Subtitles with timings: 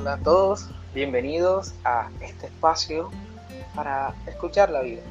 [0.00, 3.10] Hola a todos, bienvenidos a este espacio
[3.74, 5.02] para escuchar la vida,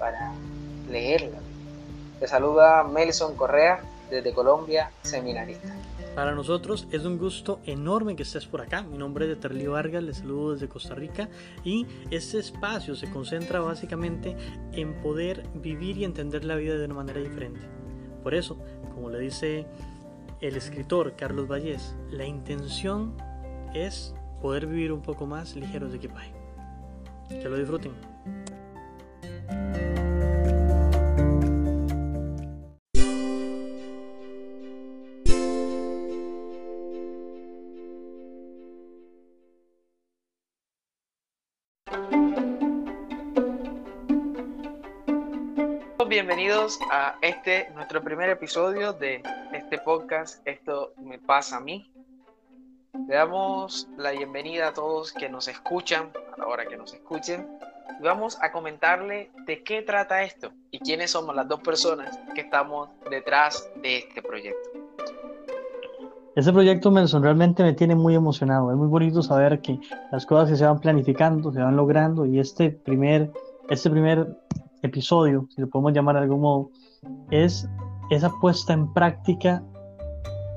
[0.00, 0.32] para
[0.90, 1.40] leer la vida.
[2.18, 5.72] Te saluda Melson Correa desde Colombia, seminarista.
[6.16, 8.82] Para nosotros es un gusto enorme que estés por acá.
[8.82, 11.28] Mi nombre es Eterlio Vargas, les saludo desde Costa Rica
[11.62, 14.36] y este espacio se concentra básicamente
[14.72, 17.60] en poder vivir y entender la vida de una manera diferente.
[18.24, 18.58] Por eso,
[18.92, 19.68] como le dice
[20.40, 23.14] el escritor Carlos Vallés, la intención
[23.72, 26.32] es poder vivir un poco más ligeros de equipaje.
[27.28, 27.92] Que lo disfruten.
[46.08, 51.91] Bienvenidos a este, nuestro primer episodio de este podcast, Esto me pasa a mí.
[53.08, 57.48] Le damos la bienvenida a todos que nos escuchan, a la hora que nos escuchen,
[57.98, 62.42] y vamos a comentarle de qué trata esto y quiénes somos las dos personas que
[62.42, 64.70] estamos detrás de este proyecto.
[66.36, 68.70] Este proyecto, Nelson, realmente me tiene muy emocionado.
[68.70, 69.78] Es muy bonito saber que
[70.10, 73.30] las cosas se van planificando, se van logrando y este primer,
[73.68, 74.38] este primer
[74.82, 76.70] episodio, si lo podemos llamar de algún modo,
[77.30, 77.68] es
[78.10, 79.62] esa puesta en práctica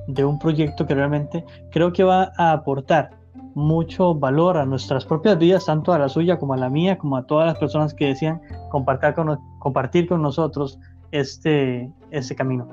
[0.07, 3.11] de un proyecto que realmente creo que va a aportar
[3.55, 7.17] mucho valor a nuestras propias vidas, tanto a la suya como a la mía, como
[7.17, 10.77] a todas las personas que decían compartir con, compartir con nosotros
[11.11, 12.67] este, este camino.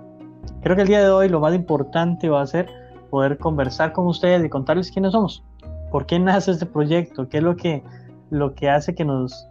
[0.61, 2.69] Creo que el día de hoy lo más importante va a ser
[3.11, 5.45] poder conversar con ustedes y contarles quiénes somos,
[5.91, 7.85] por qué nace este proyecto, qué es lo que,
[8.31, 9.47] lo que hace que nos,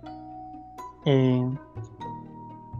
[1.06, 1.50] eh,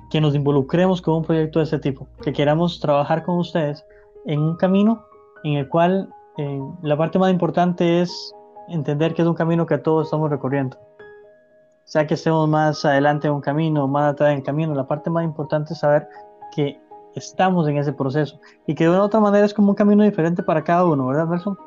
[0.10, 3.86] que nos involucremos con un proyecto de este tipo, que queramos trabajar con ustedes
[4.25, 5.05] en un camino
[5.44, 8.33] en el cual eh, la parte más importante es
[8.67, 10.77] entender que es un camino que todos estamos recorriendo.
[11.83, 15.10] Sea que estemos más adelante en un camino, más atrás en el camino, la parte
[15.10, 16.08] más importante es saber
[16.55, 16.80] que
[17.15, 20.43] estamos en ese proceso y que de una otra manera es como un camino diferente
[20.43, 21.60] para cada uno, ¿verdad, Nelson?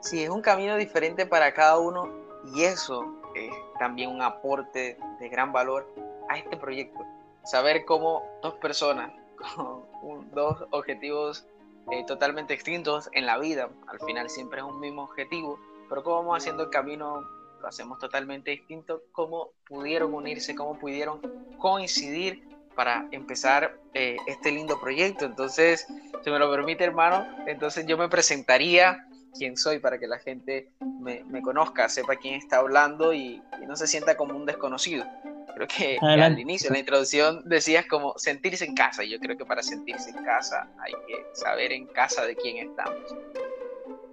[0.00, 2.08] Sí, es un camino diferente para cada uno
[2.54, 5.88] y eso es también un aporte de gran valor
[6.28, 7.00] a este proyecto.
[7.44, 11.46] Saber cómo dos personas con dos objetivos
[11.90, 13.68] eh, totalmente distintos en la vida.
[13.86, 15.58] Al final siempre es un mismo objetivo,
[15.88, 17.24] pero cómo vamos haciendo el camino
[17.60, 21.20] lo hacemos totalmente distinto, cómo pudieron unirse, cómo pudieron
[21.58, 25.24] coincidir para empezar eh, este lindo proyecto.
[25.24, 25.86] Entonces,
[26.22, 29.06] si me lo permite, hermano, entonces yo me presentaría
[29.38, 30.70] quién soy para que la gente
[31.00, 35.06] me, me conozca, sepa quién está hablando y, y no se sienta como un desconocido.
[35.56, 39.02] Creo que al inicio, en la introducción, decías como sentirse en casa.
[39.02, 42.58] Y yo creo que para sentirse en casa hay que saber en casa de quién
[42.58, 43.16] estamos.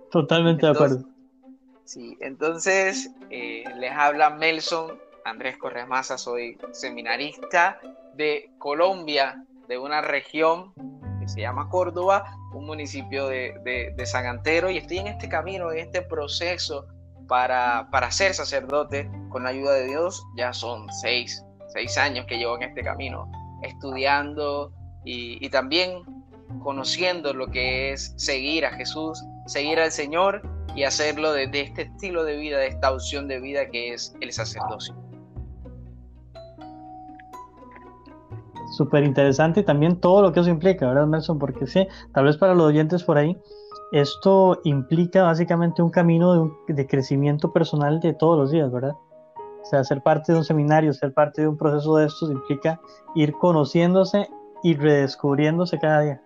[0.09, 1.03] Totalmente de acuerdo.
[1.83, 7.77] Sí, entonces eh, les habla Melson Andrés Correa Maza, soy seminarista
[8.15, 10.73] de Colombia, de una región
[11.19, 15.27] que se llama Córdoba, un municipio de, de, de San Antero, y estoy en este
[15.27, 16.87] camino, en este proceso
[17.28, 20.23] para, para ser sacerdote con la ayuda de Dios.
[20.35, 23.29] Ya son seis, seis años que llevo en este camino,
[23.61, 24.72] estudiando
[25.06, 26.03] y, y también
[26.61, 30.41] conociendo lo que es seguir a Jesús, seguir al Señor
[30.75, 34.31] y hacerlo desde este estilo de vida, de esta opción de vida que es el
[34.31, 34.95] sacerdocio.
[38.78, 41.38] Súper interesante también todo lo que eso implica, ¿verdad, Nelson?
[41.38, 43.38] Porque sí, tal vez para los oyentes por ahí,
[43.93, 48.95] esto implica básicamente un camino de, crecimiento personal de todos los días, ¿verdad?
[49.61, 52.81] O sea, ser parte de un seminario, ser parte de un proceso de estos implica
[53.13, 54.31] ir conociéndose
[54.63, 56.21] y redescubriéndose cada día.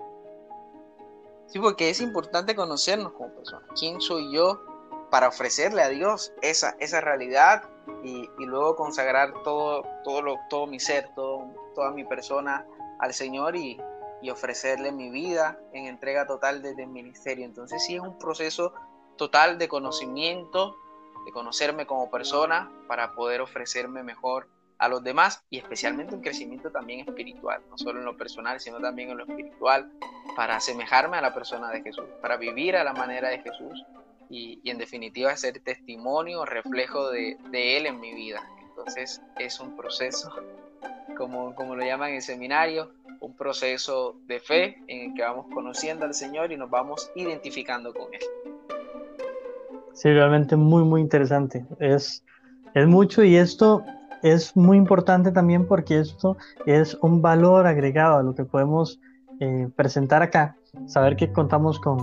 [1.47, 3.67] Sí, porque es importante conocernos como personas.
[3.77, 4.61] ¿Quién soy yo
[5.11, 7.63] para ofrecerle a Dios esa, esa realidad
[8.01, 12.65] y, y luego consagrar todo, todo, lo, todo mi ser, todo, toda mi persona
[12.99, 13.77] al Señor y,
[14.21, 17.45] y ofrecerle mi vida en entrega total desde el ministerio.
[17.45, 18.73] Entonces sí es un proceso
[19.17, 20.77] total de conocimiento,
[21.25, 24.47] de conocerme como persona para poder ofrecerme mejor
[24.77, 28.79] a los demás y especialmente un crecimiento también espiritual, no solo en lo personal, sino
[28.79, 29.91] también en lo espiritual,
[30.35, 33.83] para asemejarme a la persona de Jesús, para vivir a la manera de Jesús
[34.29, 38.47] y, y en definitiva ser testimonio, reflejo de, de, Él en mi vida.
[38.69, 40.31] Entonces es un proceso,
[41.17, 42.91] como, como lo llaman en el seminario,
[43.27, 47.93] un proceso de fe en el que vamos conociendo al Señor y nos vamos identificando
[47.93, 48.21] con Él.
[49.93, 51.65] Sí, realmente muy, muy interesante.
[51.79, 52.23] Es,
[52.73, 53.83] es mucho y esto
[54.23, 58.99] es muy importante también porque esto es un valor agregado a lo que podemos
[59.39, 60.55] eh, presentar acá.
[60.85, 61.97] Saber que contamos con,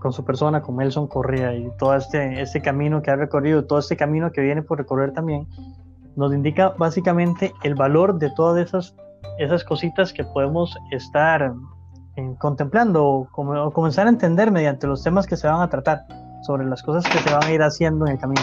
[0.00, 3.78] con su persona, con Nelson Correa y todo este, este camino que ha recorrido, todo
[3.78, 5.46] este camino que viene por recorrer también,
[6.16, 8.94] nos indica básicamente el valor de todas esas,
[9.38, 11.52] esas cositas que podemos estar
[12.16, 16.06] eh, contemplando o, o comenzar a entender mediante los temas que se van a tratar,
[16.42, 18.42] sobre las cosas que se van a ir haciendo en el camino.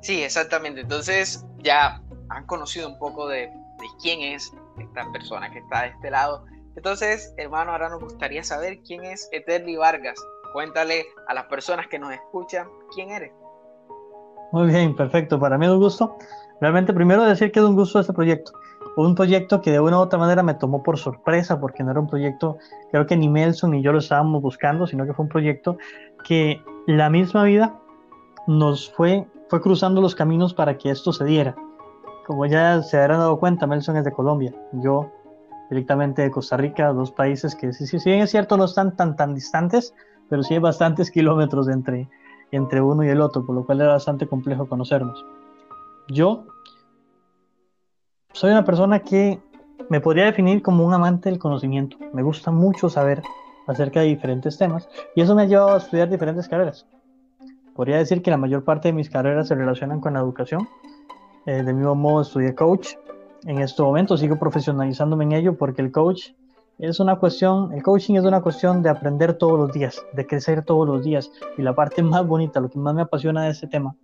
[0.00, 0.82] Sí, exactamente.
[0.82, 5.88] Entonces ya han conocido un poco de, de quién es esta persona que está de
[5.88, 6.44] este lado.
[6.76, 10.18] Entonces, hermano, ahora nos gustaría saber quién es Eterli Vargas.
[10.52, 13.32] Cuéntale a las personas que nos escuchan quién eres.
[14.52, 15.38] Muy bien, perfecto.
[15.38, 16.16] Para mí es un gusto.
[16.60, 18.52] Realmente, primero decir que es un gusto este proyecto.
[18.96, 22.00] Un proyecto que de una u otra manera me tomó por sorpresa, porque no era
[22.00, 22.56] un proyecto,
[22.90, 25.76] creo que ni Nelson ni yo lo estábamos buscando, sino que fue un proyecto
[26.24, 27.78] que la misma vida
[28.46, 31.54] nos fue, fue cruzando los caminos para que esto se diera.
[32.26, 35.12] Como ya se habrán dado cuenta, Nelson es de Colombia, yo
[35.68, 39.34] directamente de Costa Rica, dos países que sí bien es cierto no están tan, tan
[39.34, 39.94] distantes,
[40.28, 42.08] pero sí hay bastantes kilómetros entre,
[42.50, 45.24] entre uno y el otro, por lo cual era bastante complejo conocernos.
[46.08, 46.46] Yo
[48.32, 49.40] soy una persona que
[49.88, 51.96] me podría definir como un amante del conocimiento.
[52.12, 53.22] Me gusta mucho saber
[53.66, 56.86] acerca de diferentes temas y eso me ha llevado a estudiar diferentes carreras.
[57.74, 60.68] Podría decir que la mayor parte de mis carreras se relacionan con la educación.
[61.46, 62.94] Eh, de mismo modo estudié coach.
[63.44, 66.30] En este momento sigo profesionalizándome en ello porque el coach
[66.78, 70.64] es una cuestión, el coaching es una cuestión de aprender todos los días, de crecer
[70.64, 71.30] todos los días.
[71.56, 73.96] Y la parte más bonita, lo que más me apasiona de este tema,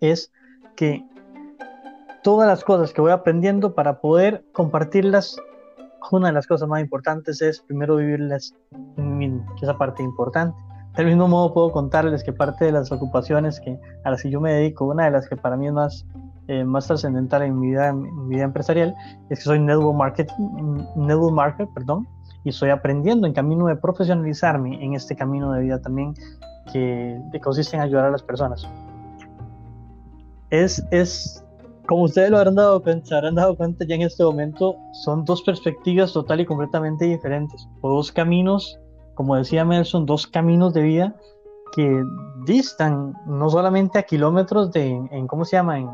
[0.00, 0.32] es
[0.74, 1.04] que
[2.22, 5.36] todas las cosas que voy aprendiendo para poder compartirlas,
[6.10, 8.54] una de las cosas más importantes es primero vivirlas
[8.96, 10.58] que es la parte importante.
[10.96, 14.40] Del mismo modo puedo contarles que parte de las ocupaciones que, a las que yo
[14.40, 16.04] me dedico, una de las que para mí es más
[16.48, 18.94] eh, más trascendental en mi vida, en mi vida empresarial
[19.30, 20.32] es que soy network market,
[20.96, 22.06] network market, perdón,
[22.44, 26.14] y estoy aprendiendo en camino de profesionalizarme en este camino de vida también
[26.72, 28.68] que, que consiste en ayudar a las personas.
[30.50, 31.44] Es, es,
[31.86, 35.42] como ustedes lo habrán dado cuenta, habrán dado cuenta ya en este momento, son dos
[35.42, 38.78] perspectivas total y completamente diferentes, o dos caminos,
[39.14, 41.16] como decía Nelson, dos caminos de vida
[41.74, 42.04] que
[42.44, 45.78] distan no solamente a kilómetros de, en, ¿cómo se llama?
[45.78, 45.88] En,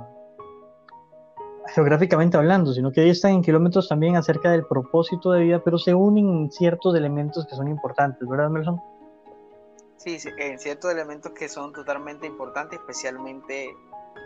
[1.74, 5.94] geográficamente hablando, sino que están en kilómetros también acerca del propósito de vida, pero se
[5.94, 8.80] unen ciertos elementos que son importantes, ¿verdad, Nelson?
[9.96, 13.74] Sí, en ciertos elementos que son totalmente importantes, especialmente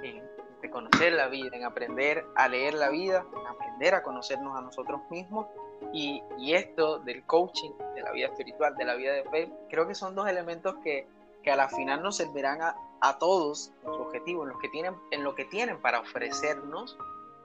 [0.02, 0.22] en
[0.70, 5.00] conocer la vida, en aprender a leer la vida, en aprender a conocernos a nosotros
[5.10, 5.46] mismos.
[5.92, 9.86] Y, y esto del coaching, de la vida espiritual, de la vida de fe, creo
[9.86, 11.06] que son dos elementos que,
[11.42, 14.68] que a la final nos servirán a, a todos en su objetivo, en, los que
[14.68, 16.96] tienen, en lo que tienen para ofrecernos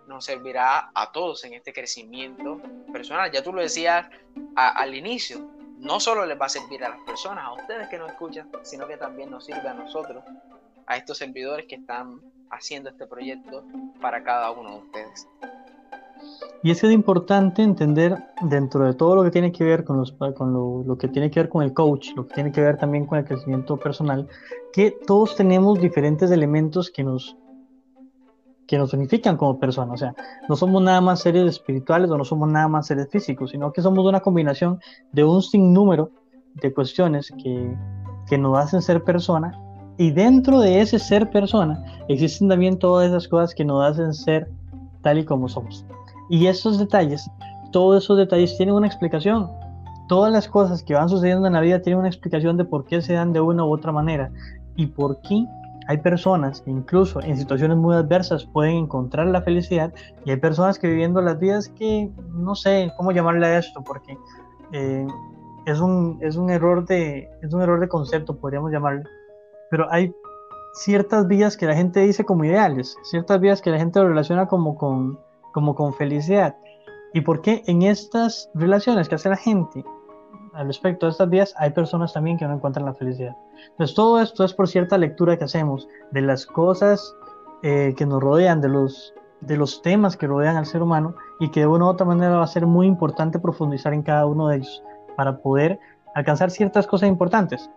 [0.08, 2.62] nos servirá a todos en este crecimiento
[2.92, 3.32] personal.
[3.32, 4.08] Ya tú lo decías
[4.56, 8.10] al inicio, no solo les va a servir a las personas, a ustedes que nos
[8.10, 10.24] escuchan, sino que también nos sirve a nosotros,
[10.88, 13.64] a estos servidores que están haciendo este proyecto
[14.02, 15.28] para cada uno de ustedes.
[16.64, 19.98] Y es que es importante entender dentro de todo lo que tiene que ver con,
[19.98, 22.62] los, con lo, lo, que tiene que ver con el coach, lo que tiene que
[22.62, 24.28] ver también con el crecimiento personal,
[24.74, 27.38] que todos tenemos diferentes elementos que nos
[28.68, 29.94] que nos unifican como personas.
[29.94, 30.16] O sea,
[30.48, 33.82] no somos nada más seres espirituales o no somos nada más seres físicos, sino que
[33.82, 34.80] somos una combinación
[35.14, 36.12] de un sinnúmero
[36.56, 37.76] de cuestiones que,
[38.28, 39.58] que nos hacen ser persona.
[39.98, 44.50] Y dentro de ese ser persona existen también todas esas cosas que nos hacen ser
[45.02, 45.86] tal y como somos.
[46.30, 47.30] Y esos detalles,
[47.72, 49.50] todos esos detalles tienen una explicación.
[50.08, 53.02] Todas las cosas que van sucediendo en la vida tienen una explicación de por qué
[53.02, 54.32] se dan de una u otra manera
[54.76, 55.46] y por qué
[55.88, 59.94] hay personas que incluso en situaciones muy adversas pueden encontrar la felicidad
[60.26, 64.18] y hay personas que viviendo las vidas que no sé cómo llamarle a esto porque
[64.74, 65.08] eh,
[65.66, 69.04] es, un, es, un error de, es un error de concepto, podríamos llamarle.
[69.72, 70.14] Pero hay
[70.74, 74.76] ciertas vidas que la gente dice como ideales, ciertas vidas que la gente relaciona como
[74.76, 75.18] con,
[75.54, 76.56] como con felicidad.
[77.14, 79.86] ¿Y por qué en estas relaciones que hace la gente
[80.58, 83.38] al respecto de estas vías, hay personas también que no encuentran la felicidad.
[83.70, 87.16] Entonces, todo esto es por cierta lectura que hacemos de las cosas
[87.62, 91.50] eh, que nos rodean, de los, de los temas que rodean al ser humano y
[91.52, 94.48] que de una u otra manera va a ser muy importante profundizar en cada uno
[94.48, 94.84] de ellos
[95.16, 95.80] para poder
[96.16, 97.70] alcanzar ciertas cosas importantes.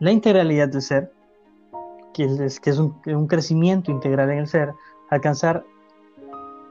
[0.00, 1.10] La integralidad del ser,
[2.12, 4.74] que es, que es un, un crecimiento integral en el ser,
[5.08, 5.64] alcanzar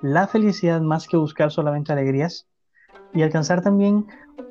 [0.04, 2.48] la felicidad más que buscar solamente alegrías
[3.14, 4.06] y alcanzar también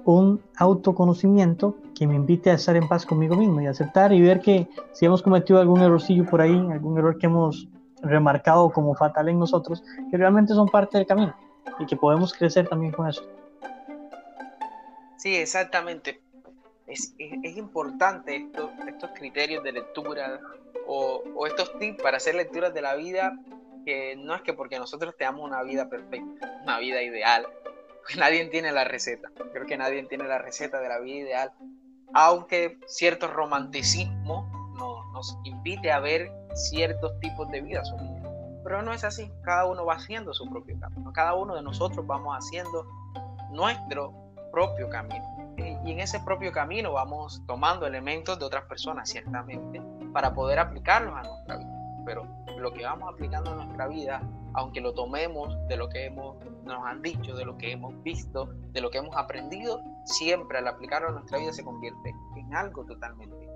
[0.05, 4.41] un autoconocimiento que me invite a estar en paz conmigo mismo y aceptar y ver
[4.41, 7.69] que si hemos cometido algún errorcillo por ahí, algún error que hemos
[8.03, 11.35] remarcado como fatal en nosotros, que realmente son parte del camino
[11.79, 13.23] y que podemos crecer también con eso.
[15.17, 16.21] Sí, exactamente.
[16.87, 17.13] es,
[17.57, 20.41] importante esto, estos criterios de lectura
[20.87, 23.37] o, o, estos tips para hacer lecturas de la vida
[23.85, 27.47] que no es que porque nosotros tengamos una vida perfecta, una vida ideal,
[28.17, 29.29] nadie tiene la receta.
[29.53, 31.53] Creo que nadie tiene la receta de la vida ideal,
[32.15, 34.51] aunque cierto romanticismo
[35.13, 37.83] nos invite a ver ciertos tipos de vida.
[38.63, 42.07] Pero no es así, cada uno va haciendo su propio camino, cada uno de nosotros
[42.07, 42.87] vamos haciendo
[43.51, 44.13] nuestro
[44.53, 45.25] propio camino.
[45.85, 51.15] Y en ese propio camino vamos tomando elementos de otras personas, ciertamente, para poder aplicarlos
[51.15, 52.03] a nuestra vida.
[52.05, 52.27] Pero
[52.59, 54.23] lo que vamos aplicando en nuestra vida,
[54.55, 58.47] aunque lo tomemos de lo que hemos, nos han dicho, de lo que hemos visto,
[58.73, 62.85] de lo que hemos aprendido, siempre al aplicarlo a nuestra vida se convierte en algo
[62.85, 63.49] totalmente.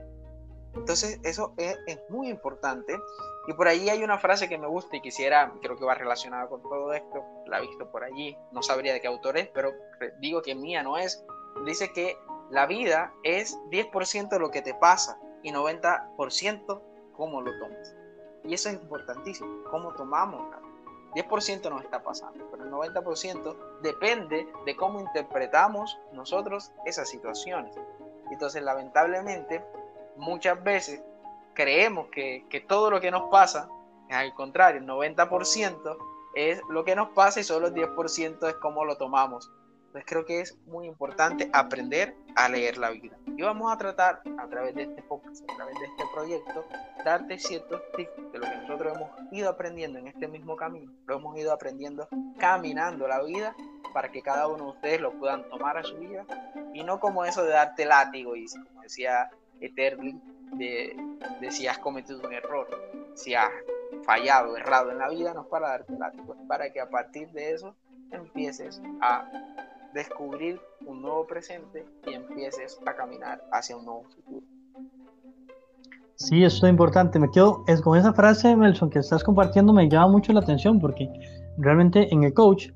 [0.74, 2.98] Entonces eso es, es muy importante
[3.46, 6.48] y por ahí hay una frase que me gusta y quisiera, creo que va relacionada
[6.48, 9.72] con todo esto, la he visto por allí, no sabría de qué autor es, pero
[10.20, 11.24] digo que mía no es.
[11.66, 12.16] Dice que
[12.50, 16.82] la vida es 10% de lo que te pasa y 90%
[17.12, 17.94] cómo lo tomas.
[18.44, 20.42] Y eso es importantísimo, cómo tomamos.
[21.14, 27.76] 10% nos está pasando, pero el 90% depende de cómo interpretamos nosotros esas situaciones.
[28.30, 29.62] Entonces, lamentablemente,
[30.16, 31.02] muchas veces
[31.54, 33.68] creemos que, todo lo que nos pasa,
[34.10, 35.96] al contrario, el 90%
[36.34, 39.50] es lo que nos pasa y solo el 10% es cómo lo tomamos.
[39.92, 43.14] Entonces creo que es muy importante aprender a leer la vida.
[43.26, 46.64] Y vamos a tratar a través de este podcast, a través de este proyecto,
[47.04, 50.90] darte ciertos tips de lo que nosotros hemos ido aprendiendo en este mismo camino.
[51.04, 52.08] Lo hemos ido aprendiendo
[52.38, 53.54] caminando la vida
[53.92, 56.24] para que cada uno de ustedes lo puedan tomar a su vida
[56.72, 59.30] y no como eso de darte látigo y como decía
[59.60, 60.22] Eterling,
[60.52, 60.96] de,
[61.50, 62.66] si has cometido un error,
[63.14, 63.50] si has
[64.04, 67.28] fallado, errado en la vida, no es para darte látigo, es para que a partir
[67.32, 67.76] de eso
[68.10, 69.28] empieces a
[69.92, 74.46] descubrir un nuevo presente y empieces a caminar hacia un nuevo futuro.
[76.16, 77.18] Sí, eso es importante.
[77.18, 80.78] Me quedo es con esa frase, Melson, que estás compartiendo, me llama mucho la atención
[80.78, 81.08] porque
[81.58, 82.68] realmente en el coach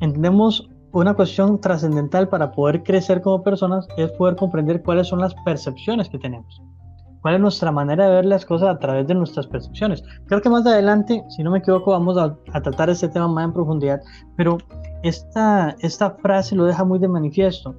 [0.00, 5.34] entendemos una cuestión trascendental para poder crecer como personas es poder comprender cuáles son las
[5.44, 6.60] percepciones que tenemos
[7.22, 10.02] cuál es nuestra manera de ver las cosas a través de nuestras percepciones.
[10.26, 13.52] Creo que más adelante, si no me equivoco, vamos a, tratar este tema más en
[13.52, 14.00] profundidad,
[14.36, 14.58] pero
[15.02, 17.76] esta, esta frase lo deja muy de manifiesto.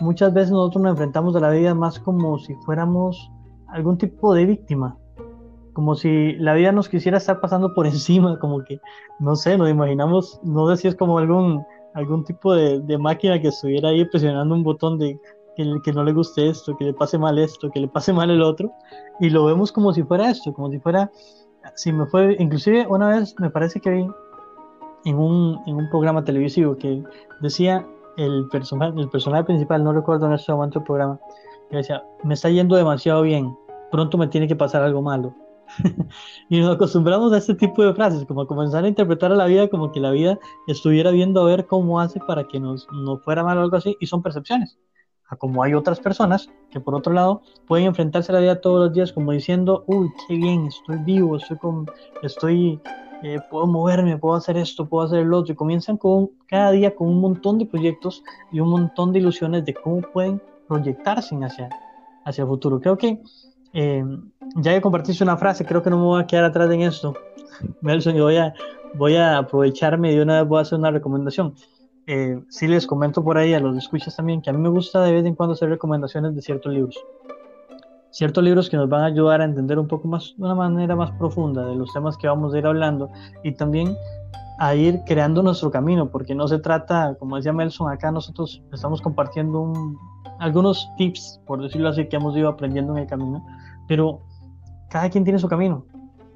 [0.00, 3.30] Muchas veces nosotros nos enfrentamos a la vida más como si fuéramos
[3.68, 4.98] algún tipo de víctima,
[5.72, 8.80] como si la vida nos quisiera estar pasando por encima, como que,
[9.20, 13.40] no sé, nos imaginamos, no sé si es como algún, algún tipo de, de máquina
[13.40, 15.16] que estuviera ahí presionando un botón de
[15.56, 18.42] que, no le guste esto, que le pase mal esto, que le pase mal el
[18.42, 18.72] otro,
[19.20, 21.10] y lo vemos como si fuera esto, como si fuera,
[21.74, 24.06] si me fue, inclusive una vez me parece que vi
[25.04, 27.02] en un, en un programa televisivo que
[27.40, 31.20] decía el personaje, el personaje principal, no recuerdo en este momento el programa,
[31.70, 33.56] que decía, me está yendo demasiado bien,
[33.90, 35.34] pronto me tiene que pasar algo malo.
[36.50, 39.46] y nos acostumbramos a este tipo de frases, como a comenzar a interpretar a la
[39.46, 43.22] vida como que la vida estuviera viendo a ver cómo hace para que nos, nos
[43.22, 44.78] fuera mal o algo así, y son percepciones
[45.36, 48.94] como hay otras personas que por otro lado pueden enfrentarse a la vida todos los
[48.94, 51.86] días como diciendo, uy, qué bien, estoy vivo, estoy, con,
[52.22, 52.80] estoy
[53.22, 56.94] eh, puedo moverme, puedo hacer esto, puedo hacer el otro, y comienzan con, cada día
[56.94, 61.68] con un montón de proyectos y un montón de ilusiones de cómo pueden proyectarse hacia,
[62.24, 62.80] hacia el futuro.
[62.80, 63.20] Creo que
[63.74, 64.04] eh,
[64.56, 67.14] ya que compartiste una frase, creo que no me voy a quedar atrás en esto,
[67.80, 68.54] Nelson, y voy a,
[68.94, 71.54] voy a aprovecharme de una vez voy a hacer una recomendación
[72.06, 75.02] eh, sí les comento por ahí a los escuchas también que a mí me gusta
[75.02, 76.96] de vez en cuando hacer recomendaciones de ciertos libros.
[78.10, 80.96] Ciertos libros que nos van a ayudar a entender un poco más, de una manera
[80.96, 83.10] más profunda de los temas que vamos a ir hablando
[83.42, 83.96] y también
[84.58, 89.00] a ir creando nuestro camino, porque no se trata, como decía Melson, acá nosotros estamos
[89.00, 89.72] compartiendo
[90.40, 93.44] algunos tips, por decirlo así, que hemos ido aprendiendo en el camino,
[93.88, 94.20] pero
[94.90, 95.86] cada quien tiene su camino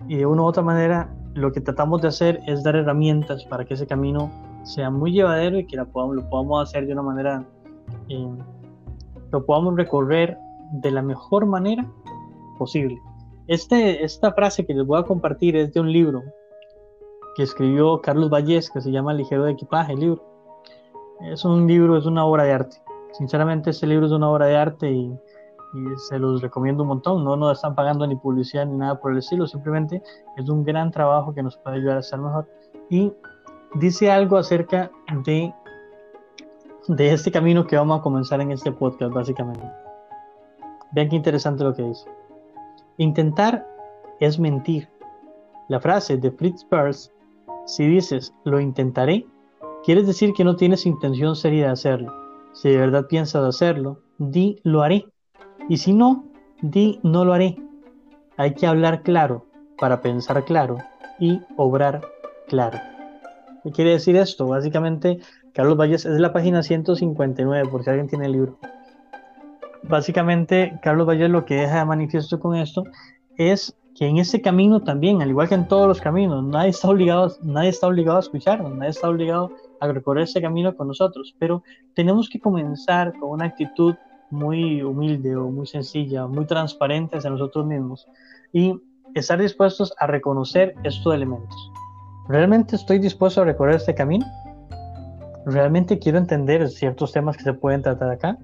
[0.08, 3.64] y de una u otra manera lo que tratamos de hacer es dar herramientas para
[3.64, 4.30] que ese camino
[4.66, 7.44] sea muy llevadero y que la podamos, lo podamos hacer de una manera,
[8.08, 8.28] eh,
[9.30, 10.36] lo podamos recorrer
[10.72, 11.86] de la mejor manera
[12.58, 13.00] posible.
[13.46, 16.22] Este, esta frase que les voy a compartir es de un libro
[17.36, 20.24] que escribió Carlos Vallés, que se llama Ligero de Equipaje, el libro.
[21.20, 22.76] Es un libro, es una obra de arte.
[23.12, 25.12] Sinceramente, este libro es una obra de arte y,
[25.74, 27.24] y se los recomiendo un montón.
[27.24, 30.02] No nos están pagando ni publicidad ni nada por el estilo, simplemente
[30.36, 32.48] es un gran trabajo que nos puede ayudar a estar mejor.
[32.90, 33.12] Y
[33.78, 34.90] dice algo acerca
[35.24, 35.52] de,
[36.88, 39.66] de este camino que vamos a comenzar en este podcast, básicamente.
[40.92, 42.08] Vean qué interesante lo que dice.
[42.98, 43.66] Intentar
[44.20, 44.88] es mentir.
[45.68, 47.12] La frase de Fritz Perls,
[47.66, 49.26] si dices lo intentaré,
[49.84, 52.14] quieres decir que no tienes intención seria de hacerlo.
[52.52, 55.06] Si de verdad piensas hacerlo, di lo haré.
[55.68, 56.24] Y si no,
[56.62, 57.56] di no lo haré.
[58.36, 59.44] Hay que hablar claro
[59.78, 60.78] para pensar claro
[61.18, 62.00] y obrar
[62.48, 62.95] claro.
[63.66, 64.46] ¿Qué quiere decir esto?
[64.46, 65.18] Básicamente,
[65.52, 68.60] Carlos Valles es la página 159, por si alguien tiene el libro.
[69.82, 72.84] Básicamente, Carlos Valles lo que deja de manifiesto con esto
[73.36, 76.88] es que en ese camino también, al igual que en todos los caminos, nadie está
[76.88, 81.34] obligado, nadie está obligado a escucharnos, nadie está obligado a recorrer ese camino con nosotros,
[81.40, 83.96] pero tenemos que comenzar con una actitud
[84.30, 88.06] muy humilde o muy sencilla, muy transparente hacia nosotros mismos
[88.52, 88.80] y
[89.16, 91.72] estar dispuestos a reconocer estos elementos.
[92.28, 94.26] ¿Realmente estoy dispuesto a recorrer este camino?
[95.44, 98.36] ¿Realmente quiero entender ciertos temas que se pueden tratar acá?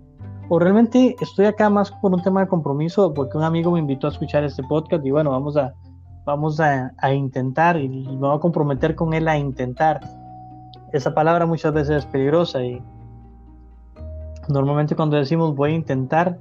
[0.48, 4.06] ¿O realmente estoy acá más por un tema de compromiso porque un amigo me invitó
[4.06, 5.72] a escuchar este podcast y bueno, vamos a,
[6.24, 10.00] vamos a, a intentar y me voy a comprometer con él a intentar?
[10.92, 12.80] Esa palabra muchas veces es peligrosa y
[14.48, 16.38] normalmente cuando decimos voy a intentar,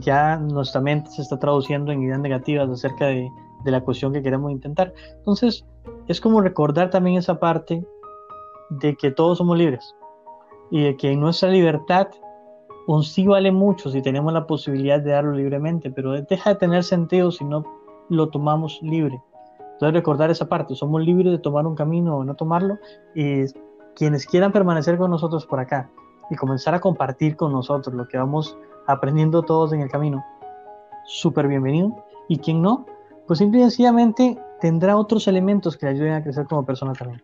[0.00, 3.26] ya nuestra mente se está traduciendo en ideas negativas acerca de,
[3.64, 4.92] de la cuestión que queremos intentar.
[5.16, 5.66] Entonces,
[6.06, 7.84] es como recordar también esa parte
[8.70, 9.94] de que todos somos libres
[10.70, 12.08] y de que nuestra libertad
[12.86, 16.84] un sí vale mucho si tenemos la posibilidad de darlo libremente, pero deja de tener
[16.84, 17.64] sentido si no
[18.10, 19.22] lo tomamos libre.
[19.58, 22.78] Entonces recordar esa parte, somos libres de tomar un camino o no tomarlo
[23.14, 23.44] y
[23.94, 25.90] quienes quieran permanecer con nosotros por acá
[26.30, 28.56] y comenzar a compartir con nosotros lo que vamos
[28.86, 30.22] aprendiendo todos en el camino,
[31.06, 31.94] súper bienvenido.
[32.28, 32.86] Y quien no,
[33.26, 37.22] pues simple y sencillamente tendrá otros elementos que le ayuden a crecer como persona también.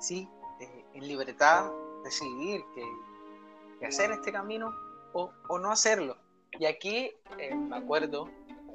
[0.00, 0.28] Sí,
[0.60, 1.70] eh, en libertad
[2.04, 4.72] decidir que, hacer este camino
[5.12, 6.16] o, no hacerlo.
[6.58, 8.28] Y aquí eh, me acuerdo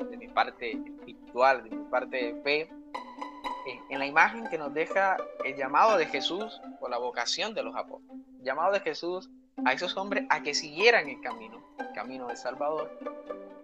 [0.10, 4.74] de mi parte espiritual, de mi parte de fe, eh, en la imagen que nos
[4.74, 8.24] deja el llamado de Jesús o la vocación de los apóstoles.
[8.44, 9.30] Llamado de Jesús
[9.66, 12.90] a esos hombres a que siguieran el camino, el camino del Salvador.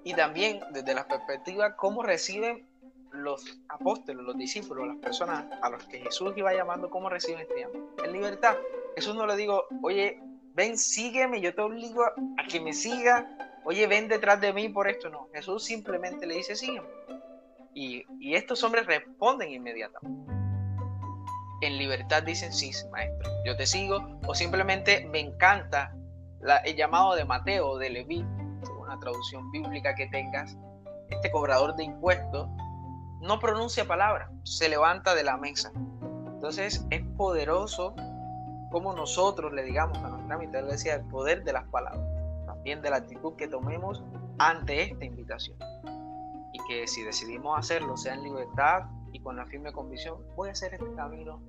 [0.06, 2.64] Y también desde la perspectiva cómo reciben
[3.12, 7.62] los apóstoles, los discípulos, las personas a los que Jesús iba llamando, cómo reciben este
[7.62, 7.90] llamado.
[8.04, 8.56] En libertad.
[8.96, 10.22] Jesús no le digo, oye,
[10.54, 13.28] ven, sígueme, yo te obligo a que me siga,
[13.64, 15.10] oye, ven detrás de mí por esto.
[15.10, 16.88] No, Jesús simplemente le dice, sígueme.
[17.74, 20.32] Y, y estos hombres responden inmediatamente.
[21.62, 24.20] En libertad dicen, sí, maestro, yo te sigo.
[24.28, 25.96] O simplemente me encanta
[26.64, 28.24] el llamado de Mateo de Leví,
[28.88, 30.58] la traducción bíblica que tengas,
[31.10, 32.48] este cobrador de impuestos
[33.22, 35.72] no pronuncia palabra, se levanta de la mesa.
[35.76, 37.96] Entonces es poderoso
[38.72, 42.04] como nosotros le digamos a nuestra mitad, el poder de las palabras,
[42.46, 44.04] también de la actitud que tomemos
[44.38, 45.58] ante esta invitación.
[46.54, 50.52] Y que si decidimos hacerlo, sea en libertad y con la firme convicción, voy a
[50.52, 51.42] hacer este camino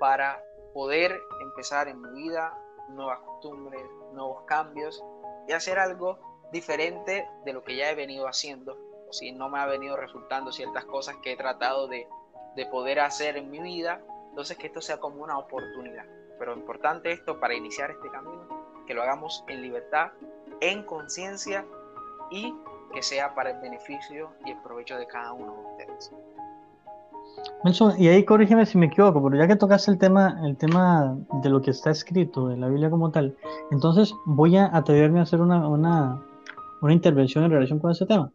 [0.00, 0.40] para
[0.74, 2.52] poder empezar en mi vida
[2.90, 5.02] nuevas costumbres, nuevos cambios
[5.48, 6.18] y hacer algo
[6.52, 10.84] diferente de lo que ya he venido haciendo si no me ha venido resultando ciertas
[10.86, 12.08] cosas que he tratado de,
[12.70, 16.04] poder hacer en mi vida, entonces que esto sea como una oportunidad.
[16.38, 18.46] Pero importante esto para iniciar este camino,
[18.86, 20.12] que lo hagamos en libertad,
[20.60, 21.64] en conciencia
[22.30, 22.54] y
[22.94, 26.12] que sea para el beneficio y el provecho de cada uno de ustedes.
[27.98, 31.48] Y ahí corrígeme si me equivoco, pero ya que tocaste el tema, el tema de
[31.48, 33.36] lo que está escrito, de la Biblia como tal,
[33.70, 36.22] entonces voy a atreverme a hacer una,
[36.82, 38.32] una intervención en relación con ese tema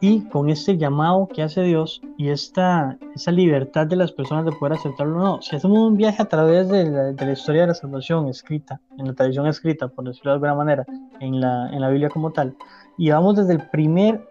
[0.00, 4.52] y con este llamado que hace Dios y esta, esa libertad de las personas de
[4.52, 5.42] poder aceptarlo o no.
[5.42, 9.14] Si hacemos un viaje a través de la, historia de la salvación escrita, en la
[9.14, 10.84] tradición escrita, por decirlo de alguna manera,
[11.20, 12.56] en la, en la Biblia como tal,
[12.98, 14.28] y vamos desde el primer,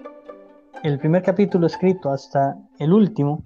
[0.84, 3.44] el primer capítulo escrito hasta el último,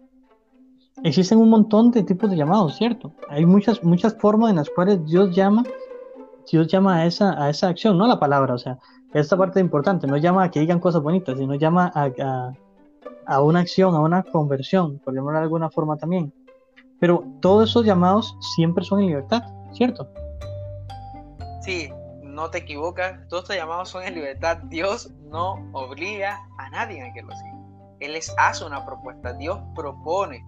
[1.03, 3.13] existen un montón de tipos de llamados, ¿cierto?
[3.29, 5.63] Hay muchas, muchas formas en las cuales Dios llama,
[6.51, 8.77] Dios llama a esa, a esa acción, no la palabra, o sea,
[9.13, 12.53] esta parte es importante, no llama a que digan cosas bonitas, sino llama a,
[13.25, 16.33] a, una acción, a una conversión, por llamarlo de alguna forma también.
[16.99, 19.41] Pero todos esos llamados siempre son en libertad,
[19.73, 20.07] ¿cierto?
[21.61, 21.91] Sí,
[22.21, 24.57] no te equivocas, todos estos llamados son en libertad.
[24.65, 27.57] Dios no obliga a nadie a que lo siga.
[27.99, 30.45] Él les hace una propuesta, Dios propone,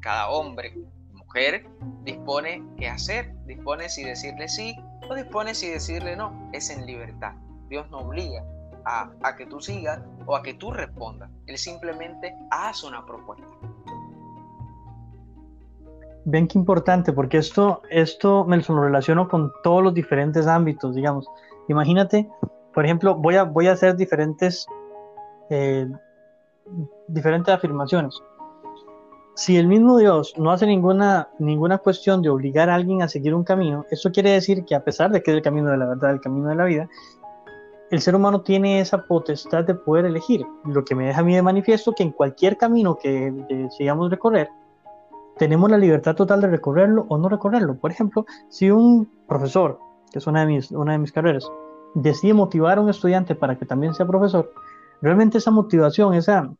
[0.00, 0.74] cada hombre,
[1.12, 1.68] mujer,
[2.04, 4.76] dispone qué hacer, dispone si decirle sí
[5.08, 7.34] o dispone si decirle no, es en libertad.
[7.68, 8.44] Dios no obliga
[8.84, 11.30] a, que tú sigas o a que tú respondas.
[11.46, 13.46] Él simplemente hace una propuesta.
[16.24, 21.26] Ven qué importante, porque esto, esto me lo relaciono con todos los diferentes ámbitos, digamos.
[21.68, 22.28] Imagínate,
[22.72, 24.66] por ejemplo, voy a, voy a hacer diferentes,
[25.50, 25.86] eh,
[27.08, 28.20] diferentes afirmaciones
[29.38, 33.36] si el mismo Dios no hace ninguna, ninguna cuestión de obligar a alguien a seguir
[33.36, 35.86] un camino, eso quiere decir que a pesar de que es el camino de la
[35.86, 36.88] verdad, el camino de la vida,
[37.90, 41.34] el ser humano tiene esa potestad de poder elegir, lo que me deja a mí
[41.34, 44.48] de manifiesto que en cualquier camino que decidamos recorrer,
[45.38, 47.76] tenemos la libertad total de recorrerlo o no recorrerlo.
[47.76, 49.78] Por ejemplo, si un profesor,
[50.12, 51.50] que es una de mis, una de mis carreras,
[51.94, 54.52] decide motivar a un estudiante para que también sea profesor,
[55.00, 56.50] realmente esa motivación, esa,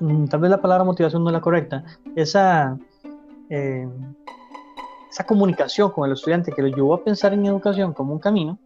[0.00, 2.78] mm, tal vez la palabra motivación no es la correcta, esa,
[3.50, 3.88] eh,
[5.10, 8.58] esa comunicación con el estudiante que lo llevó a pensar en educación como un camino,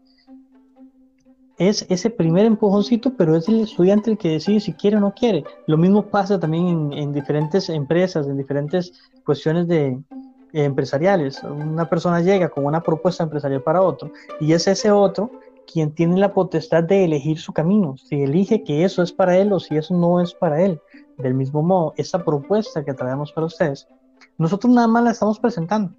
[1.60, 5.12] es ese primer empujoncito, pero es el estudiante el que decide si quiere o no
[5.12, 5.44] quiere.
[5.66, 8.94] Lo mismo pasa también en, diferentes empresas, en diferentes
[9.26, 10.00] cuestiones de, eh,
[10.64, 11.42] empresariales.
[11.42, 15.30] Una persona llega con una propuesta empresarial para otro y es ese otro
[15.70, 19.52] quien tiene la potestad de elegir su camino, si elige que eso es para él
[19.52, 20.80] o si eso no es para él.
[21.18, 23.86] Del mismo modo, esa propuesta que traemos para ustedes,
[24.38, 25.92] nosotros nada más la estamos presentando.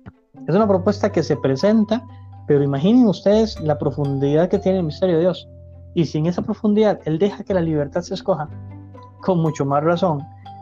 [0.48, 2.04] Es una propuesta que se presenta
[2.52, 5.48] pero imaginen ustedes la profundidad que tiene el misterio de Dios.
[5.94, 8.50] Y si en esa profundidad Él deja que la libertad se escoja,
[9.22, 10.20] con mucho más razón,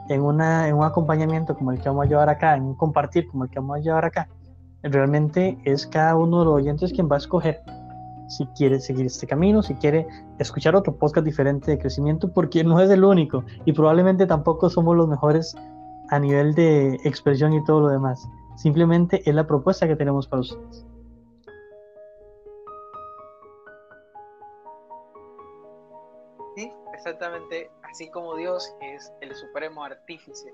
[0.08, 3.28] en, una, en un acompañamiento como el que vamos a llevar acá, en un compartir
[3.28, 4.30] como el que vamos a llevar acá,
[4.84, 7.60] realmente es cada uno de los oyentes quien va a escoger
[8.28, 10.06] si quiere seguir este camino, si quiere
[10.38, 14.96] escuchar otro podcast diferente de crecimiento, porque no es el único y probablemente tampoco somos
[14.96, 15.56] los mejores
[16.12, 18.30] a nivel de expresión y todo lo demás.
[18.58, 20.86] Simplemente es la propuesta que tenemos para ustedes.
[26.94, 30.54] Exactamente así como Dios es el supremo artífice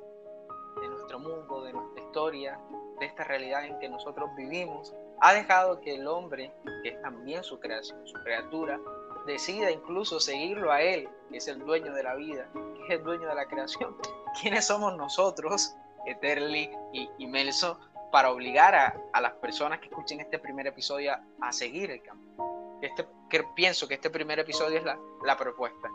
[0.80, 2.60] de nuestro mundo, de nuestra historia,
[3.00, 7.44] de esta realidad en que nosotros vivimos, ha dejado que el hombre, que es también
[7.44, 8.80] su creación, su criatura,
[9.26, 13.04] decida incluso seguirlo a él, que es el dueño de la vida, que es el
[13.04, 13.96] dueño de la creación.
[14.42, 17.80] ¿Quiénes somos nosotros, Eterly y, y Melso,
[18.12, 22.02] para obligar a, a, las personas que escuchen este primer episodio a, a seguir el
[22.02, 22.80] camino?
[22.82, 25.90] Este, que pienso que este primer episodio es la, la propuesta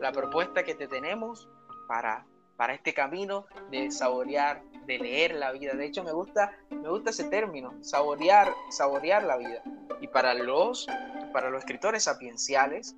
[0.00, 1.48] la propuesta que te tenemos
[1.86, 5.74] para, para este camino de saborear, de leer la vida.
[5.74, 9.62] De hecho, me gusta, me gusta ese término, saborear, saborear la vida.
[10.00, 10.86] Y para los,
[11.32, 12.96] para los escritores sapienciales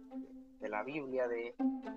[0.61, 1.55] de la Biblia, de,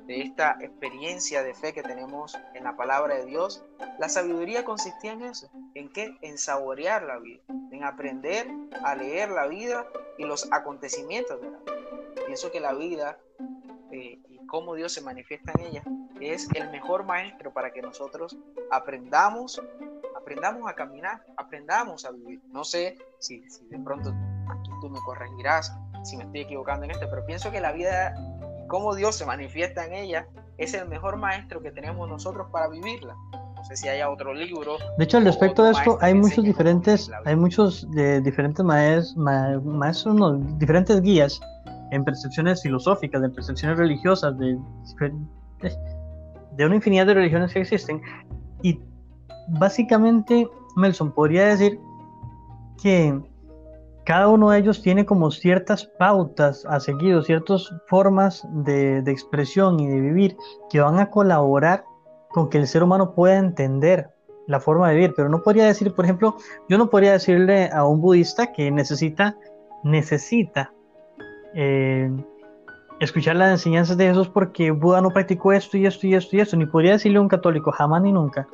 [0.08, 3.64] de esta experiencia de fe que tenemos en la palabra de Dios,
[4.00, 8.48] la sabiduría consistía en eso, en qué, en saborear la vida, en aprender
[8.84, 9.86] a leer la vida
[10.18, 11.76] y los acontecimientos de la vida.
[12.26, 13.20] Pienso que la vida
[13.92, 15.84] eh, cómo Dios se manifiesta en ella,
[16.20, 18.38] es el mejor maestro para que nosotros
[18.72, 19.62] aprendamos,
[20.18, 22.42] aprendamos a caminar, aprendamos a vivir.
[22.52, 24.14] No sé si, de pronto
[24.50, 28.16] aquí tú me corregirás si me estoy equivocando en esto, pero pienso que la vida,
[28.68, 30.28] cómo Dios se manifiesta en ella,
[30.58, 33.16] es el mejor maestro que tenemos nosotros para vivirla.
[33.56, 34.78] No sé si haya otro libro.
[34.98, 39.16] De hecho, al respecto de esto, hay muchos diferentes, hay muchos de diferentes maestros,
[39.66, 41.42] maestros diferentes guías
[41.92, 44.58] en percepciones filosóficas, en percepciones religiosas, de,
[46.56, 48.02] de una infinidad de religiones que existen.
[48.62, 48.80] Y
[49.60, 51.80] básicamente, Melson podría decir
[52.82, 53.20] que
[54.06, 59.80] cada uno de ellos tiene como ciertas pautas a seguir, ciertas formas de, de, expresión
[59.80, 60.38] y de vivir
[60.70, 61.86] que van a colaborar
[62.30, 64.10] con que el ser humano pueda entender
[64.48, 65.14] la forma de vivir.
[65.16, 66.36] Pero no podría decir, por ejemplo,
[66.70, 69.36] yo no podría decirle a un budista que necesita,
[69.84, 70.72] necesita
[71.56, 72.12] eh,
[73.00, 76.42] escuchar las enseñanzas de Jesús porque Buda no practicó esto y esto y esto y
[76.42, 76.58] esto.
[76.58, 78.48] Ni podría decirle a un católico jamás ni nunca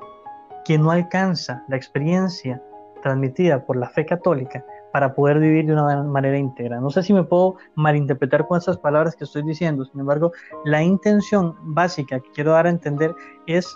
[0.64, 2.62] que no alcanza la experiencia
[3.02, 6.80] transmitida por la fe católica para poder vivir de una manera íntegra.
[6.80, 10.32] No sé si me puedo malinterpretar con esas palabras que estoy diciendo, sin embargo,
[10.66, 13.16] la intención básica que quiero dar a entender
[13.48, 13.76] es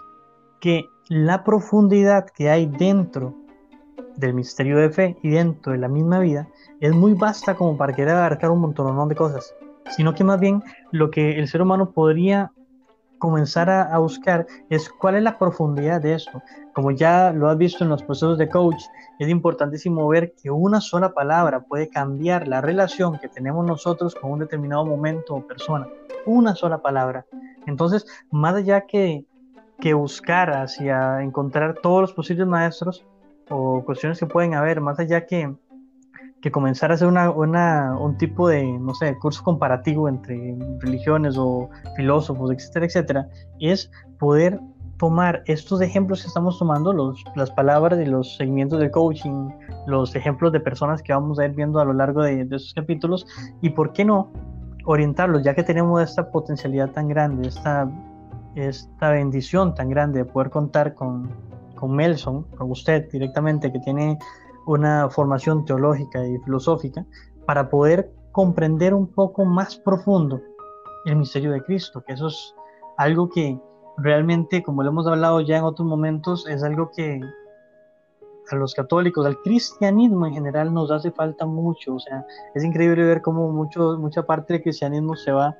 [0.59, 3.33] que la profundidad que hay dentro
[4.17, 6.47] del misterio de fe y dentro de la misma vida
[6.79, 9.53] es muy vasta como para querer abarcar un montón de cosas,
[9.89, 12.51] sino que más bien lo que el ser humano podría
[13.17, 16.41] comenzar a, buscar es cuál es la profundidad de esto.
[16.73, 18.83] Como ya lo has visto en los procesos de coach,
[19.19, 24.31] es importantísimo ver que una sola palabra puede cambiar la relación que tenemos nosotros con
[24.31, 25.87] un determinado momento o persona.
[26.25, 27.25] Una sola palabra.
[27.65, 29.25] Entonces, más allá que,
[29.79, 33.05] que buscar hacia encontrar todos los posibles maestros
[33.49, 35.53] o cuestiones que pueden haber, más allá que,
[36.41, 41.35] que comenzar a hacer una, una, un tipo de, no sé, curso comparativo entre religiones
[41.37, 43.29] o filósofos, etcétera, etcétera,
[43.59, 44.59] es poder
[44.97, 49.49] tomar estos ejemplos que estamos tomando, los, las palabras y los seguimientos de coaching,
[49.87, 52.73] los ejemplos de personas que vamos a ir viendo a lo largo de, de esos
[52.73, 53.27] capítulos,
[53.61, 54.31] y por qué no
[54.85, 57.89] orientarlos, ya que tenemos esta potencialidad tan grande, esta,
[58.55, 61.29] esta bendición tan grande de poder contar con,
[61.85, 64.17] con Melson, con usted directamente, que tiene
[64.65, 67.05] una formación teológica y filosófica
[67.45, 70.41] para poder comprender un poco más profundo
[71.05, 72.55] el misterio de Cristo, que eso es
[72.97, 73.59] algo que
[73.97, 77.21] realmente, como lo hemos hablado ya en otros momentos, es algo que
[78.49, 81.95] a los católicos, al cristianismo en general nos hace falta mucho.
[81.95, 85.55] O sea, es increíble ver cómo mucho, mucha parte del cristianismo se va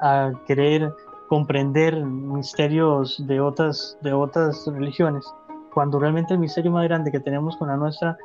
[0.00, 0.92] a querer
[1.28, 5.24] comprender misterios de otras, de otras religiones,
[5.72, 8.16] cuando realmente el misterio más grande que tenemos con la nuestra,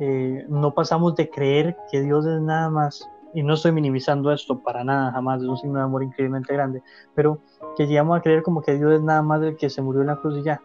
[0.00, 4.62] eh, no pasamos de creer que Dios es nada más, y no estoy minimizando esto
[4.62, 6.82] para nada, jamás, es un signo de amor increíblemente grande,
[7.14, 7.40] pero
[7.76, 10.06] que llegamos a creer como que Dios es nada más el que se murió en
[10.06, 10.62] la cruz y ya,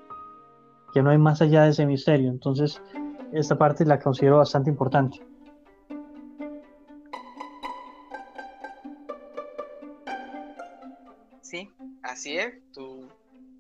[0.94, 2.30] que no hay más allá de ese misterio.
[2.30, 2.82] Entonces,
[3.34, 5.20] esta parte la considero bastante importante.
[12.14, 13.10] Así es, tú,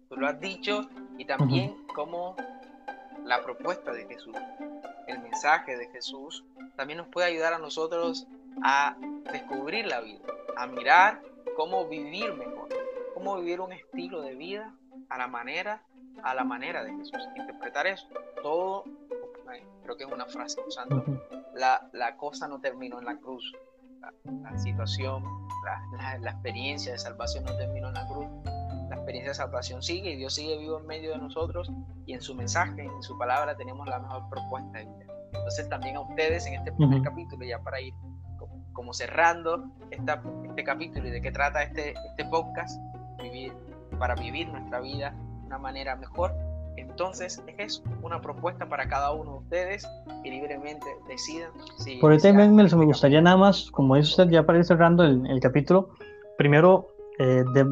[0.08, 0.88] tú lo has dicho
[1.18, 2.36] y también como
[3.26, 4.36] la propuesta de Jesús,
[5.08, 6.44] el mensaje de Jesús,
[6.76, 8.28] también nos puede ayudar a nosotros
[8.64, 8.96] a
[9.32, 10.22] descubrir la vida,
[10.56, 11.22] a mirar
[11.56, 12.70] cómo vivir mejor,
[13.14, 14.74] cómo vivir un estilo de vida
[15.10, 15.84] a la manera
[16.22, 17.18] a la manera de Jesús.
[17.36, 18.08] Interpretar eso.
[18.42, 18.84] Todo,
[19.84, 21.04] creo que es una frase usando,
[21.56, 23.52] la, la cosa no terminó en la cruz.
[24.26, 25.24] La, situación,
[25.66, 28.28] la, la, experiencia de salvación no terminó en la cruz.
[28.90, 31.72] La experiencia de salvación sigue y Dios sigue vivo en medio de nosotros
[32.06, 35.14] y en su mensaje, en su palabra tenemos la mejor propuesta de vida.
[35.34, 37.94] Entonces también a ustedes en este primer capítulo, ya para ir
[38.74, 42.80] como, cerrando esta, este capítulo y de qué trata este, este podcast,
[43.22, 43.54] vivir,
[43.98, 45.16] para vivir nuestra vida
[45.58, 46.34] manera mejor.
[46.78, 49.88] Entonces es una propuesta para cada uno de ustedes
[50.24, 51.52] y libremente decidan.
[51.78, 55.04] Si Por el tema, me gustaría nada más, como dice usted, ya para ir cerrando
[55.04, 55.90] el, capítulo,
[56.38, 56.88] primero
[57.20, 57.66] eh, de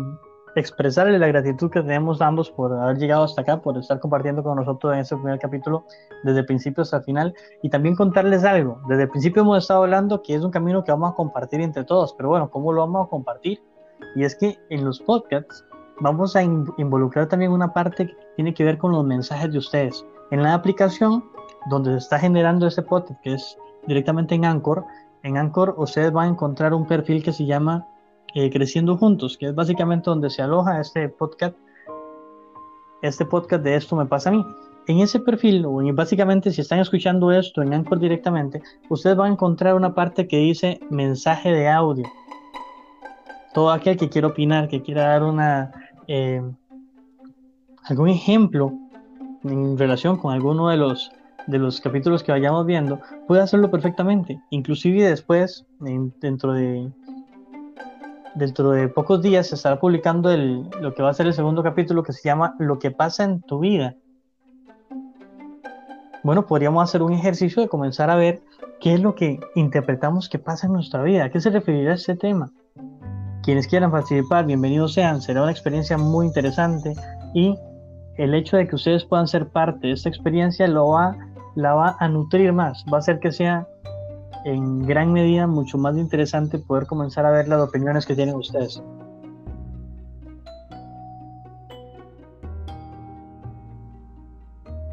[0.55, 4.57] expresarle la gratitud que tenemos ambos por haber llegado hasta acá, por estar compartiendo con
[4.57, 5.85] nosotros en este primer capítulo
[6.23, 8.81] desde el principio hasta el final y también contarles algo.
[8.87, 11.83] Desde el principio hemos estado hablando que es un camino que vamos a compartir entre
[11.83, 13.61] todos, pero bueno, ¿cómo lo vamos a compartir?
[14.15, 15.63] Y es que en los podcasts
[16.01, 20.05] vamos a involucrar también una parte que tiene que ver con los mensajes de ustedes.
[20.31, 21.23] En la aplicación
[21.69, 24.83] donde se está generando este podcast, que es directamente en Anchor,
[25.23, 27.87] en Anchor ustedes van a encontrar un perfil que se llama
[28.33, 31.55] eh, Creciendo Juntos, que es básicamente donde se aloja este podcast,
[33.03, 34.43] este podcast de Esto me pasa a mí.
[34.87, 39.75] En ese perfil, básicamente si están escuchando esto en Anchor directamente, ustedes van a encontrar
[39.75, 42.07] una parte que dice mensaje de audio.
[43.53, 45.71] Todo aquel que quiera opinar, que quiera dar una,
[46.13, 46.41] eh,
[47.83, 48.73] algún ejemplo
[49.45, 51.09] en relación con alguno de los,
[51.47, 54.41] de los capítulos que vayamos viendo, puede hacerlo perfectamente.
[54.49, 56.91] Inclusive después, dentro de
[58.35, 61.63] dentro de pocos días se estará publicando el, lo que va a ser el segundo
[61.63, 63.95] capítulo que se llama Lo que pasa en tu vida.
[66.23, 68.41] Bueno, podríamos hacer un ejercicio de comenzar a ver
[68.81, 71.25] qué es lo que interpretamos que pasa en nuestra vida.
[71.25, 72.51] ¿A qué se referirá este tema?
[73.43, 76.93] Quienes quieran participar, bienvenidos sean, será una experiencia muy interesante
[77.33, 77.57] y
[78.17, 81.17] el hecho de que ustedes puedan ser parte de esta experiencia lo va,
[81.55, 83.67] la va a nutrir más, va a hacer que sea
[84.45, 88.83] en gran medida mucho más interesante poder comenzar a ver las opiniones que tienen ustedes.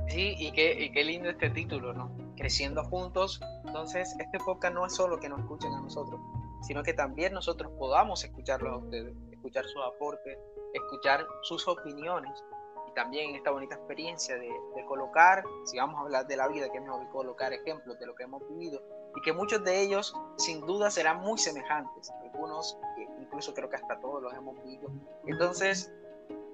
[0.06, 2.10] Sí, y qué, y qué lindo este título, ¿no?
[2.34, 3.40] Creciendo juntos.
[3.66, 6.18] Entonces, este podcast no es solo que nos escuchen a nosotros,
[6.62, 10.38] sino que también nosotros podamos escucharlos a ustedes, escuchar sus aportes,
[10.74, 12.44] escuchar sus opiniones
[12.88, 14.50] y también esta bonita experiencia de,
[14.86, 18.14] colocar, si vamos a hablar de la vida, que es mejor colocar ejemplos de lo
[18.14, 18.80] que hemos vivido
[19.14, 22.78] y que muchos de ellos sin duda serán muy semejantes, algunos
[23.20, 24.88] incluso creo que hasta todos los hemos vivido.
[25.26, 25.92] Entonces,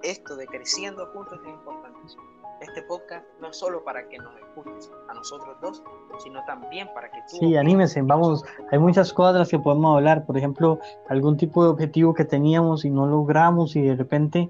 [0.02, 4.90] esto de creciendo juntos es importantísimo este podcast no es solo para que nos escuches
[5.08, 5.82] a nosotros dos,
[6.22, 7.36] sino también para que tú...
[7.38, 11.64] Sí, anímense, vamos, hay muchas cosas de las que podemos hablar, por ejemplo, algún tipo
[11.64, 14.48] de objetivo que teníamos y no logramos y de repente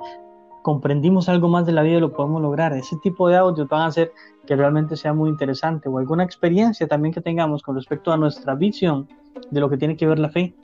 [0.63, 2.73] comprendimos algo más de la vida y lo podemos lograr.
[2.73, 4.13] Ese tipo de audios van a hacer
[4.47, 8.55] que realmente sea muy interesante o alguna experiencia también que tengamos con respecto a nuestra
[8.55, 9.09] visión
[9.51, 10.55] de lo que tiene que ver la fe.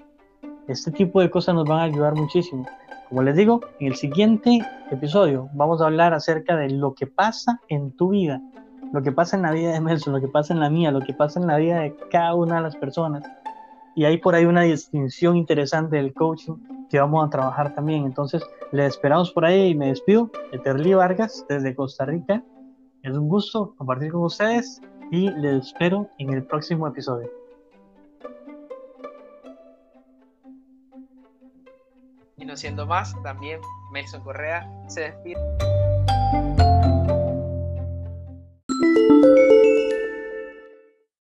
[0.70, 2.64] Este tipo de cosas nos van a ayudar muchísimo.
[3.08, 7.60] Como les digo, en el siguiente episodio vamos a hablar acerca de lo que pasa
[7.66, 8.40] en tu vida,
[8.92, 11.00] lo que pasa en la vida de Melson, lo que pasa en la mía, lo
[11.00, 13.24] que pasa en la vida de cada una de las personas.
[13.96, 16.54] Y hay por ahí una distinción interesante del coaching
[16.88, 18.04] que vamos a trabajar también.
[18.04, 20.30] Entonces, les esperamos por ahí y me despido.
[20.52, 22.44] Eterli Vargas desde Costa Rica.
[23.02, 24.80] Es un gusto compartir con ustedes
[25.10, 27.39] y les espero en el próximo episodio.
[32.40, 33.60] Y no siendo más, también
[33.92, 35.89] Melson Correa se despide.